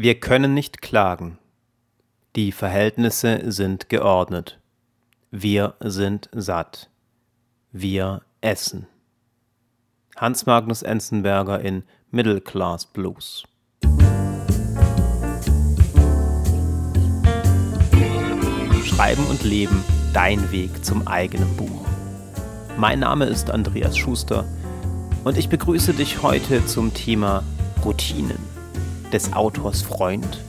[0.00, 1.38] Wir können nicht klagen.
[2.36, 4.60] Die Verhältnisse sind geordnet.
[5.32, 6.88] Wir sind satt.
[7.72, 8.86] Wir essen.
[10.14, 11.82] Hans Magnus Enzenberger in
[12.12, 13.42] Middle Class Blues.
[18.84, 19.82] Schreiben und Leben,
[20.14, 21.84] dein Weg zum eigenen Buch.
[22.76, 24.44] Mein Name ist Andreas Schuster
[25.24, 27.42] und ich begrüße dich heute zum Thema
[27.84, 28.57] Routinen
[29.12, 30.42] des Autors Freund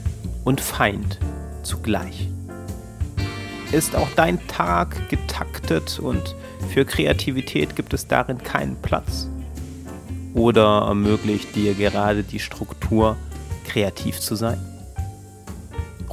[0.44, 1.20] und Feind
[1.64, 2.30] zugleich.
[3.72, 6.36] Ist auch dein Tag getaktet und
[6.70, 9.28] für Kreativität gibt es darin keinen Platz?
[10.34, 13.16] Oder ermöglicht dir gerade die Struktur,
[13.66, 14.60] kreativ zu sein?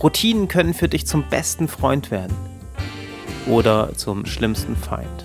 [0.03, 2.37] Routinen können für dich zum besten Freund werden
[3.47, 5.25] oder zum schlimmsten Feind.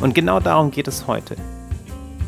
[0.00, 1.36] Und genau darum geht es heute.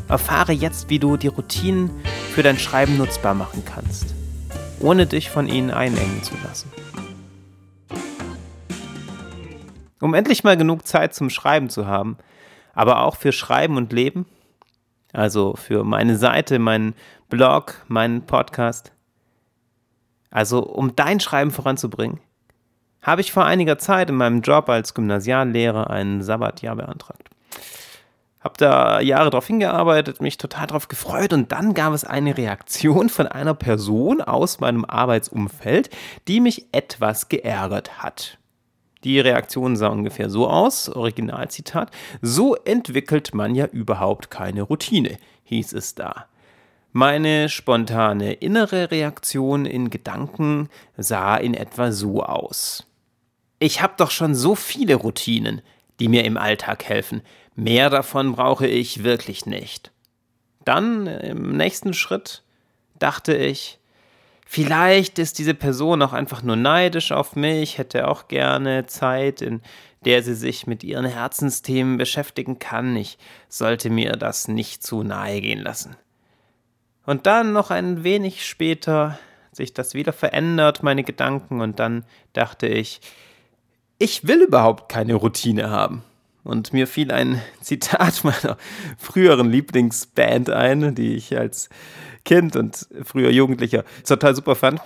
[0.08, 1.90] Erfahre jetzt, wie du die Routinen
[2.36, 4.14] für dein Schreiben nutzbar machen kannst,
[4.78, 6.70] ohne dich von ihnen einengen zu lassen.
[10.02, 12.18] Um endlich mal genug Zeit zum Schreiben zu haben,
[12.74, 14.26] aber auch für Schreiben und Leben,
[15.14, 16.94] also für meine Seite, meinen
[17.30, 18.92] Blog, meinen Podcast,
[20.30, 22.20] also um dein Schreiben voranzubringen,
[23.00, 27.30] habe ich vor einiger Zeit in meinem Job als Gymnasiallehrer ein Sabbatjahr beantragt.
[28.46, 33.08] Hab da Jahre drauf hingearbeitet, mich total drauf gefreut und dann gab es eine Reaktion
[33.08, 35.90] von einer Person aus meinem Arbeitsumfeld,
[36.28, 38.38] die mich etwas geärgert hat.
[39.02, 41.90] Die Reaktion sah ungefähr so aus, Originalzitat,
[42.22, 46.26] so entwickelt man ja überhaupt keine Routine, hieß es da.
[46.92, 52.86] Meine spontane innere Reaktion in Gedanken sah in etwa so aus.
[53.58, 55.62] Ich habe doch schon so viele Routinen,
[55.98, 57.22] die mir im Alltag helfen.
[57.56, 59.90] Mehr davon brauche ich wirklich nicht.
[60.64, 62.42] Dann im nächsten Schritt
[62.98, 63.78] dachte ich,
[64.46, 69.62] vielleicht ist diese Person auch einfach nur neidisch auf mich, hätte auch gerne Zeit, in
[70.04, 72.94] der sie sich mit ihren Herzensthemen beschäftigen kann.
[72.94, 73.16] Ich
[73.48, 75.96] sollte mir das nicht zu nahe gehen lassen.
[77.06, 79.18] Und dann noch ein wenig später
[79.50, 83.00] sich das wieder verändert, meine Gedanken, und dann dachte ich,
[83.98, 86.04] ich will überhaupt keine Routine haben.
[86.46, 88.56] Und mir fiel ein Zitat meiner
[88.98, 91.68] früheren Lieblingsband ein, die ich als
[92.24, 94.80] Kind und früher Jugendlicher total super fand.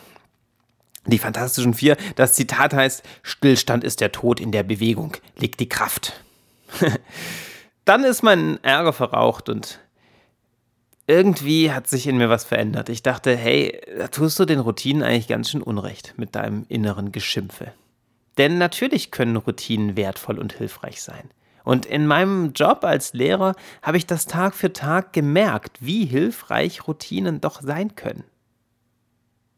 [1.06, 1.96] Die Fantastischen Vier.
[2.16, 6.22] Das Zitat heißt: Stillstand ist der Tod in der Bewegung, liegt die Kraft.
[7.84, 9.80] Dann ist mein Ärger verraucht und
[11.06, 12.88] irgendwie hat sich in mir was verändert.
[12.88, 17.10] Ich dachte, hey, da tust du den Routinen eigentlich ganz schön Unrecht mit deinem inneren
[17.10, 17.72] Geschimpfe.
[18.38, 21.30] Denn natürlich können Routinen wertvoll und hilfreich sein.
[21.64, 26.86] Und in meinem Job als Lehrer habe ich das Tag für Tag gemerkt, wie hilfreich
[26.86, 28.24] Routinen doch sein können.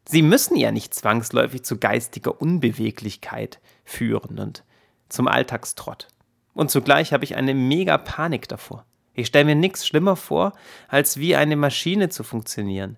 [0.09, 4.65] Sie müssen ja nicht zwangsläufig zu geistiger Unbeweglichkeit führen und
[5.09, 6.09] zum Alltagstrott.
[6.55, 8.85] Und zugleich habe ich eine mega Panik davor.
[9.15, 10.53] Ich stelle mir nichts schlimmer vor,
[10.89, 12.97] als wie eine Maschine zu funktionieren,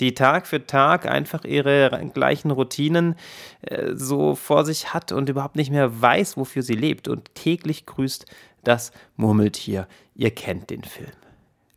[0.00, 3.16] die Tag für Tag einfach ihre gleichen Routinen
[3.62, 7.86] äh, so vor sich hat und überhaupt nicht mehr weiß, wofür sie lebt und täglich
[7.86, 8.26] grüßt
[8.64, 9.86] das Murmeltier.
[10.14, 11.12] Ihr kennt den Film.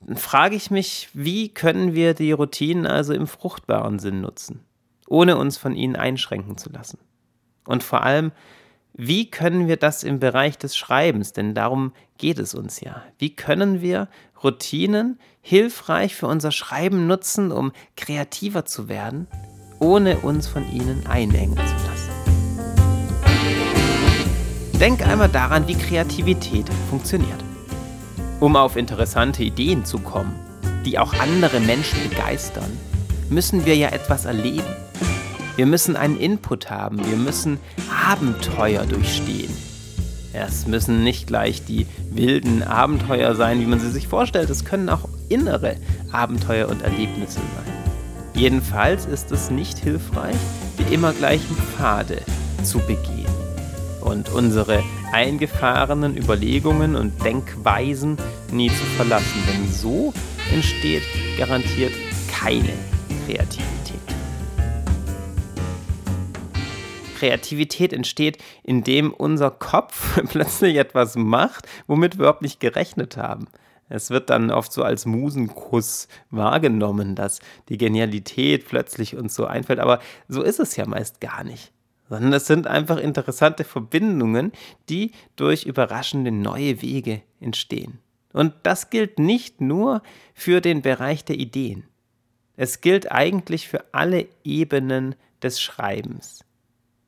[0.02, 4.62] Dann frage ich mich, wie können wir die Routinen also im fruchtbaren Sinn nutzen,
[5.08, 7.00] ohne uns von ihnen einschränken zu lassen?
[7.66, 8.32] Und vor allem,
[8.98, 13.30] wie können wir das im Bereich des Schreibens, denn darum geht es uns ja, wie
[13.30, 14.08] können wir
[14.44, 19.28] Routinen hilfreich für unser Schreiben nutzen, um kreativer zu werden,
[19.80, 22.12] ohne uns von ihnen einengen zu lassen?
[24.80, 27.44] Denk einmal daran, wie Kreativität funktioniert.
[28.40, 30.36] Um auf interessante Ideen zu kommen,
[30.86, 32.76] die auch andere Menschen begeistern,
[33.30, 34.76] müssen wir ja etwas erleben
[35.58, 37.00] wir müssen einen Input haben.
[37.00, 37.60] Wir müssen
[38.08, 39.52] Abenteuer durchstehen.
[40.32, 44.52] Es müssen nicht gleich die wilden Abenteuer sein, wie man sie sich vorstellt.
[44.52, 45.76] Es können auch innere
[46.12, 47.74] Abenteuer und Erlebnisse sein.
[48.36, 50.36] Jedenfalls ist es nicht hilfreich,
[50.78, 52.22] die immer gleichen Pfade
[52.64, 53.26] zu begehen
[54.02, 58.18] und unsere eingefahrenen Überlegungen und Denkweisen
[58.52, 60.14] nie zu verlassen, denn so
[60.54, 61.04] entsteht
[61.36, 61.94] garantiert
[62.32, 62.74] keine
[63.26, 63.77] Kreativität.
[67.18, 73.48] Kreativität entsteht, indem unser Kopf plötzlich etwas macht, womit wir überhaupt nicht gerechnet haben.
[73.90, 79.80] Es wird dann oft so als Musenkuss wahrgenommen, dass die Genialität plötzlich uns so einfällt,
[79.80, 81.72] aber so ist es ja meist gar nicht.
[82.10, 84.52] Sondern es sind einfach interessante Verbindungen,
[84.90, 88.00] die durch überraschende neue Wege entstehen.
[88.32, 90.04] Und das gilt nicht nur
[90.34, 91.84] für den Bereich der Ideen.
[92.56, 96.44] Es gilt eigentlich für alle Ebenen des Schreibens.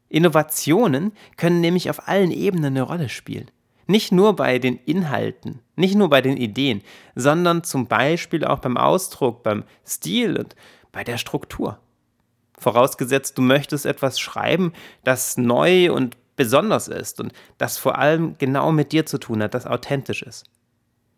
[0.10, 3.50] Innovationen können nämlich auf allen Ebenen eine Rolle spielen.
[3.88, 6.82] Nicht nur bei den Inhalten, nicht nur bei den Ideen,
[7.16, 10.56] sondern zum Beispiel auch beim Ausdruck, beim Stil und
[10.92, 11.80] bei der Struktur.
[12.58, 14.74] Vorausgesetzt, du möchtest etwas schreiben,
[15.04, 19.54] das neu und besonders ist und das vor allem genau mit dir zu tun hat,
[19.54, 20.46] das authentisch ist.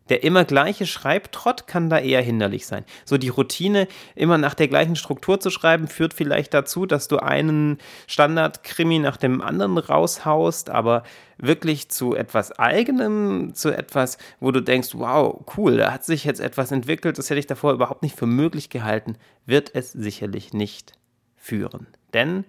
[0.08, 2.84] Der immer gleiche Schreibtrott kann da eher hinderlich sein.
[3.04, 7.18] So die Routine, immer nach der gleichen Struktur zu schreiben, führt vielleicht dazu, dass du
[7.18, 7.78] einen
[8.08, 11.04] Standardkrimi nach dem anderen raushaust, aber
[11.38, 16.40] wirklich zu etwas Eigenem, zu etwas, wo du denkst, wow, cool, da hat sich jetzt
[16.40, 19.16] etwas entwickelt, das hätte ich davor überhaupt nicht für möglich gehalten,
[19.46, 20.92] wird es sicherlich nicht
[21.36, 21.86] führen.
[22.12, 22.44] Denn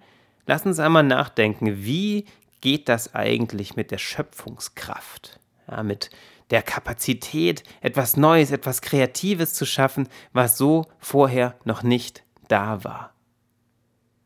[0.46, 2.26] lass uns einmal nachdenken, wie
[2.62, 5.40] geht das eigentlich mit der Schöpfungskraft?
[5.70, 6.10] Ja, mit
[6.54, 13.16] der Kapazität, etwas Neues, etwas Kreatives zu schaffen, was so vorher noch nicht da war.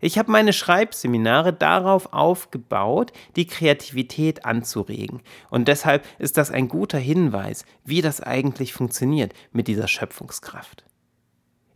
[0.02, 5.22] Ich habe meine Schreibseminare darauf aufgebaut, die Kreativität anzuregen.
[5.50, 10.84] Und deshalb ist das ein guter Hinweis, wie das eigentlich funktioniert mit dieser Schöpfungskraft.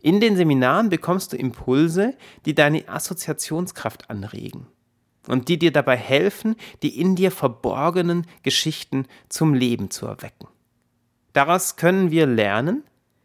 [0.00, 2.14] In den Seminaren bekommst du Impulse,
[2.44, 4.66] die deine Assoziationskraft anregen
[5.28, 10.48] und die dir dabei helfen, die in dir verborgenen Geschichten zum Leben zu erwecken.
[11.32, 12.84] Daraus können wir lernen,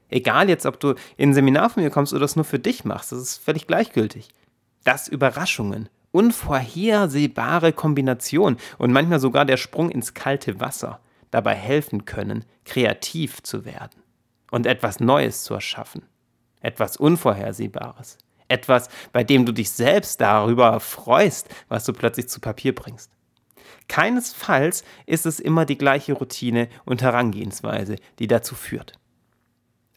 [0.10, 2.86] egal jetzt, ob du in ein Seminar von mir kommst oder es nur für dich
[2.86, 4.30] machst, das ist völlig gleichgültig,
[4.84, 11.00] dass Überraschungen, unvorhersehbare Kombinationen und manchmal sogar der Sprung ins kalte Wasser
[11.32, 14.02] dabei helfen können, kreativ zu werden
[14.52, 16.04] und etwas Neues zu erschaffen,
[16.62, 18.18] etwas Unvorhersehbares.
[18.48, 23.12] Etwas, bei dem du dich selbst darüber freust, was du plötzlich zu Papier bringst.
[23.88, 28.94] Keinesfalls ist es immer die gleiche Routine und Herangehensweise, die dazu führt.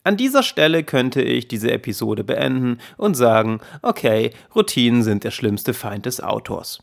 [0.02, 5.74] An dieser Stelle könnte ich diese Episode beenden und sagen, okay, Routinen sind der schlimmste
[5.74, 6.78] Feind des Autors.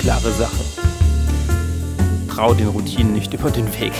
[0.00, 0.64] Klare Sache.
[2.28, 3.92] Trau den Routinen nicht über den Weg.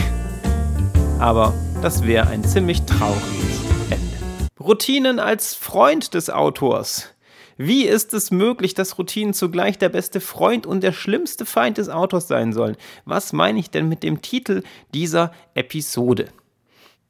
[1.19, 4.49] Aber das wäre ein ziemlich trauriges Ende.
[4.61, 7.13] Routinen als Freund des Autors.
[7.57, 11.89] Wie ist es möglich, dass Routinen zugleich der beste Freund und der schlimmste Feind des
[11.89, 12.77] Autors sein sollen?
[13.05, 14.63] Was meine ich denn mit dem Titel
[14.95, 16.29] dieser Episode?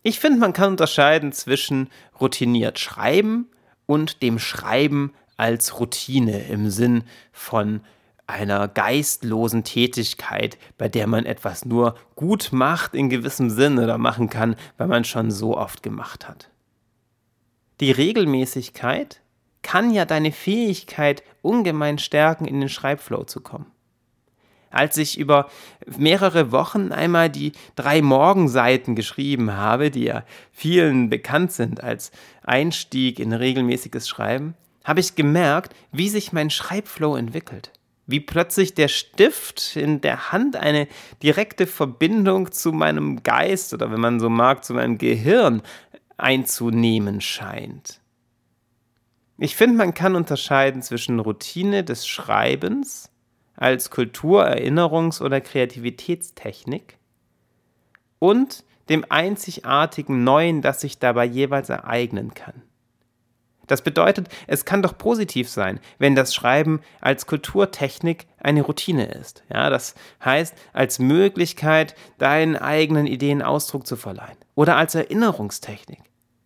[0.03, 3.51] Ich finde, man kann unterscheiden zwischen routiniert schreiben
[3.85, 7.83] und dem Schreiben als Routine im Sinn von
[8.27, 14.31] einer geistlosen Tätigkeit, bei der man etwas nur gut macht in gewissem Sinne oder machen
[14.31, 16.49] kann, weil man schon so oft gemacht hat.
[17.81, 19.21] Die Regelmäßigkeit
[19.63, 23.67] kann ja deine Fähigkeit ungemein stärken, in den Schreibflow zu kommen.
[24.71, 25.51] Als ich über
[25.99, 32.11] mehrere Wochen einmal die drei Morgenseiten geschrieben habe, die ja vielen bekannt sind als
[32.43, 37.71] Einstieg in regelmäßiges Schreiben, habe ich gemerkt, wie sich mein Schreibflow entwickelt
[38.07, 40.89] wie plötzlich der Stift in der Hand eine
[41.23, 45.63] direkte Verbindung zu meinem Geist oder wenn man so mag, zu meinem Gehirn
[46.17, 48.01] einzunehmen scheint.
[49.39, 53.11] Ich finde, man kann unterscheiden zwischen Routine des Schreibens
[53.57, 56.99] als Kultur-, Erinnerungs- oder Kreativitätstechnik
[58.19, 62.63] und dem einzigartigen Neuen, das sich dabei jeweils ereignen kann.
[63.67, 69.45] Das bedeutet, es kann doch positiv sein, wenn das Schreiben als Kulturtechnik eine Routine ist.
[69.53, 74.37] Ja, das heißt, als Möglichkeit, deinen eigenen Ideen Ausdruck zu verleihen.
[74.55, 76.01] Oder als Erinnerungstechnik.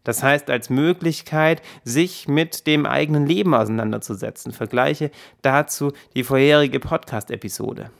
[0.04, 4.52] Das heißt, als Möglichkeit, sich mit dem eigenen Leben auseinanderzusetzen.
[4.52, 5.11] Vergleiche
[5.42, 7.90] dazu die vorherige Podcast-Episode.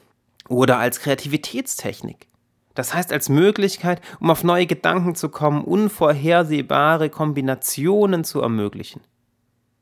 [0.49, 2.29] Oder als Kreativitätstechnik.
[2.77, 9.01] Das heißt, als Möglichkeit, um auf neue Gedanken zu kommen, unvorhersehbare Kombinationen zu ermöglichen.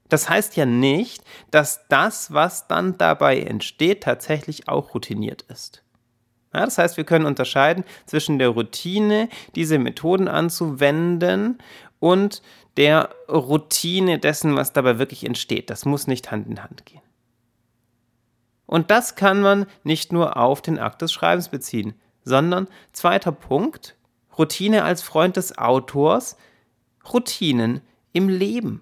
[0.09, 5.83] Das heißt ja nicht, dass das, was dann dabei entsteht, tatsächlich auch routiniert ist.
[6.55, 11.59] Ja, das heißt, wir können unterscheiden zwischen der Routine, diese Methoden anzuwenden,
[11.99, 12.43] und
[12.77, 15.71] der Routine dessen, was dabei wirklich entsteht.
[15.71, 17.01] Das muss nicht Hand in Hand gehen.
[18.67, 23.97] Und das kann man nicht nur auf den Akt des Schreibens beziehen sondern zweiter Punkt,
[24.39, 26.37] Routine als Freund des Autors,
[27.13, 27.81] Routinen
[28.13, 28.81] im Leben.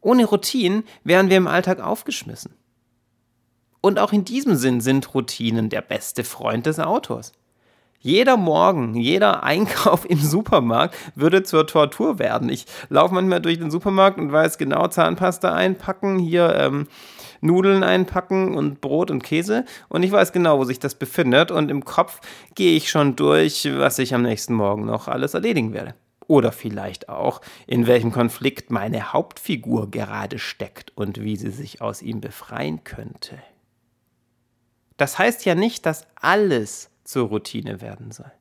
[0.00, 2.54] Ohne Routinen wären wir im Alltag aufgeschmissen.
[3.80, 7.32] Und auch in diesem Sinn sind Routinen der beste Freund des Autors.
[7.98, 12.50] Jeder Morgen, jeder Einkauf im Supermarkt würde zur Tortur werden.
[12.50, 16.86] Ich laufe manchmal durch den Supermarkt und weiß genau, Zahnpasta einpacken, hier ähm,
[17.44, 19.64] Nudeln einpacken und Brot und Käse.
[19.88, 21.50] Und ich weiß genau, wo sich das befindet.
[21.50, 22.20] Und im Kopf
[22.54, 25.94] gehe ich schon durch, was ich am nächsten Morgen noch alles erledigen werde.
[26.26, 32.00] Oder vielleicht auch, in welchem Konflikt meine Hauptfigur gerade steckt und wie sie sich aus
[32.00, 33.38] ihm befreien könnte.
[34.96, 38.32] Das heißt ja nicht, dass alles zur Routine werden soll.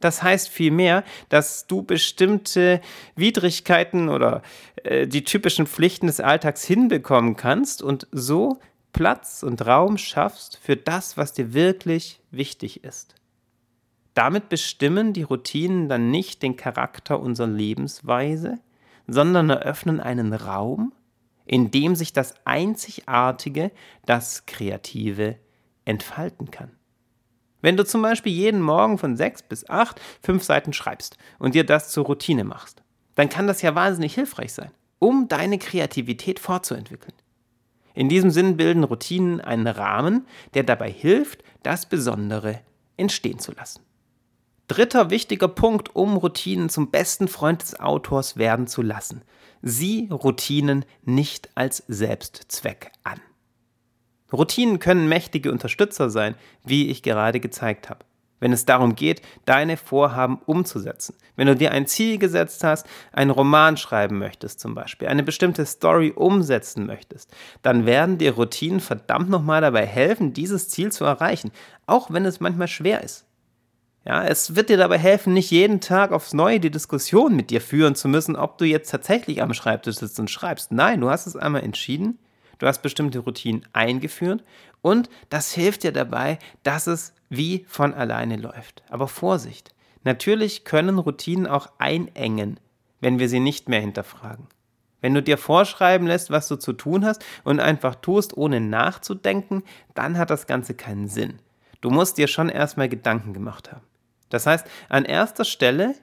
[0.00, 2.80] Das heißt vielmehr, dass du bestimmte
[3.16, 4.42] Widrigkeiten oder
[4.84, 8.58] äh, die typischen Pflichten des Alltags hinbekommen kannst und so
[8.92, 13.14] Platz und Raum schaffst für das, was dir wirklich wichtig ist.
[14.14, 18.58] Damit bestimmen die Routinen dann nicht den Charakter unserer Lebensweise,
[19.06, 20.92] sondern eröffnen einen Raum,
[21.44, 23.70] in dem sich das Einzigartige,
[24.06, 25.36] das Kreative
[25.84, 26.77] entfalten kann.
[27.60, 31.64] Wenn du zum Beispiel jeden Morgen von sechs bis acht fünf Seiten schreibst und dir
[31.64, 32.82] das zur Routine machst,
[33.14, 37.14] dann kann das ja wahnsinnig hilfreich sein, um deine Kreativität fortzuentwickeln.
[37.94, 40.24] In diesem Sinn bilden Routinen einen Rahmen,
[40.54, 42.60] der dabei hilft, das Besondere
[42.96, 43.82] entstehen zu lassen.
[44.68, 49.22] Dritter wichtiger Punkt, um Routinen zum besten Freund des Autors werden zu lassen.
[49.62, 53.18] Sieh Routinen nicht als Selbstzweck an.
[54.32, 58.04] Routinen können mächtige Unterstützer sein, wie ich gerade gezeigt habe.
[58.40, 61.16] Wenn es darum geht, deine Vorhaben umzusetzen.
[61.34, 65.66] Wenn du dir ein Ziel gesetzt hast, einen Roman schreiben möchtest zum Beispiel, eine bestimmte
[65.66, 71.50] Story umsetzen möchtest, dann werden dir Routinen verdammt nochmal dabei helfen, dieses Ziel zu erreichen,
[71.86, 73.24] auch wenn es manchmal schwer ist.
[74.04, 77.60] Ja, es wird dir dabei helfen, nicht jeden Tag aufs Neue die Diskussion mit dir
[77.60, 80.72] führen zu müssen, ob du jetzt tatsächlich am Schreibtisch sitzt und schreibst.
[80.72, 82.18] Nein, du hast es einmal entschieden,
[82.58, 84.44] du hast bestimmte Routinen eingeführt
[84.82, 88.82] und das hilft dir dabei, dass es wie von alleine läuft.
[88.88, 89.74] Aber Vorsicht,
[90.04, 92.60] natürlich können Routinen auch einengen,
[93.00, 94.46] wenn wir sie nicht mehr hinterfragen.
[95.00, 99.62] Wenn du dir vorschreiben lässt, was du zu tun hast und einfach tust, ohne nachzudenken,
[99.94, 101.38] dann hat das Ganze keinen Sinn.
[101.80, 103.86] Du musst dir schon erstmal Gedanken gemacht haben.
[104.30, 105.94] Das heißt, an erster Stelle,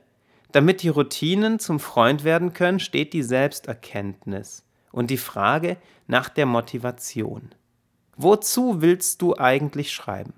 [0.54, 4.65] damit die Routinen zum Freund werden können, steht die Selbsterkenntnis
[4.96, 5.76] und die Frage
[6.08, 7.54] nach der Motivation.
[8.16, 10.34] Wozu willst du eigentlich schreiben?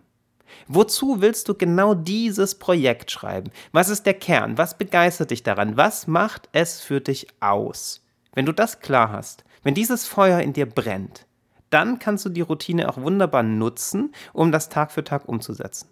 [0.67, 3.51] Wozu willst du genau dieses Projekt schreiben?
[3.71, 4.57] Was ist der Kern?
[4.57, 5.77] Was begeistert dich daran?
[5.77, 8.03] Was macht es für dich aus?
[8.33, 11.27] Wenn du das klar hast, wenn dieses Feuer in dir brennt,
[11.69, 15.89] dann kannst du die Routine auch wunderbar nutzen, um das Tag für Tag umzusetzen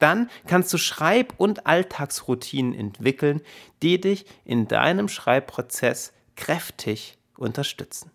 [0.00, 3.42] dann kannst du Schreib- und Alltagsroutinen entwickeln,
[3.82, 8.10] die dich in deinem Schreibprozess kräftig unterstützen.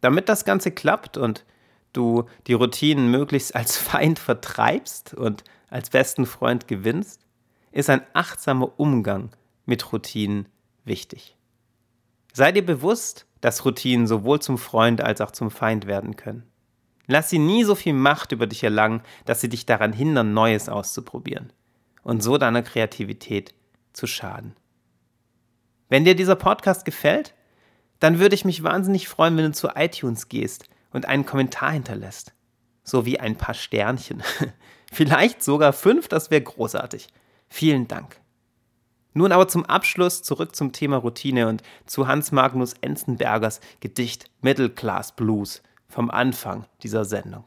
[0.00, 1.44] Damit das Ganze klappt und
[1.92, 7.26] du die Routinen möglichst als Feind vertreibst und als besten Freund gewinnst,
[7.72, 9.30] ist ein achtsamer Umgang
[9.66, 10.48] mit Routinen
[10.84, 11.36] wichtig.
[12.32, 16.44] Sei dir bewusst, dass Routinen sowohl zum Freund als auch zum Feind werden können.
[17.06, 20.68] Lass sie nie so viel Macht über dich erlangen, dass sie dich daran hindern, Neues
[20.68, 21.52] auszuprobieren
[22.02, 23.54] und so deiner Kreativität
[23.92, 24.54] zu schaden.
[25.88, 27.34] Wenn dir dieser Podcast gefällt,
[28.00, 32.32] dann würde ich mich wahnsinnig freuen, wenn du zu iTunes gehst und einen Kommentar hinterlässt.
[32.82, 34.22] So wie ein paar Sternchen.
[34.92, 37.08] Vielleicht sogar fünf, das wäre großartig.
[37.48, 38.20] Vielen Dank.
[39.14, 44.70] Nun aber zum Abschluss zurück zum Thema Routine und zu Hans Magnus Enzenbergers Gedicht Middle
[44.70, 47.44] Class Blues vom Anfang dieser Sendung.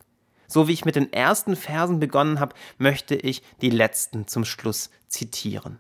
[0.48, 4.89] So wie ich mit den ersten Versen begonnen habe, möchte ich die letzten zum Schluss
[5.08, 5.79] zitieren.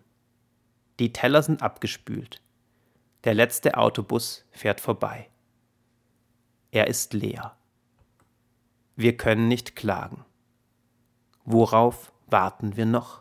[0.99, 2.41] Die Teller sind abgespült.
[3.23, 5.29] Der letzte Autobus fährt vorbei.
[6.71, 7.55] Er ist leer.
[8.95, 10.25] Wir können nicht klagen.
[11.45, 13.20] Worauf warten wir noch?